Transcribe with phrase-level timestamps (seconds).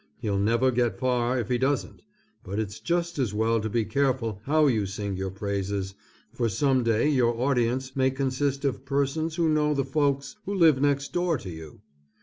[0.17, 2.01] He'll never get far if he doesn't,
[2.43, 5.93] but it's just as well to be careful how you sing your own praises,
[6.33, 10.81] for some day your audience may consist of persons who know the folks who live
[10.81, 11.81] next door to you.